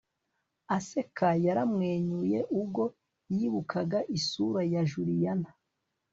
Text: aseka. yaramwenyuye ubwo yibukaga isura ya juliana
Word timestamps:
aseka. 0.77 1.27
yaramwenyuye 1.45 2.39
ubwo 2.59 2.83
yibukaga 3.35 3.99
isura 4.17 4.61
ya 4.73 4.81
juliana 4.89 5.49